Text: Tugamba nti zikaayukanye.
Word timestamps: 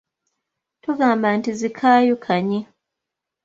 Tugamba 0.83 1.27
nti 1.37 1.51
zikaayukanye. 1.59 2.59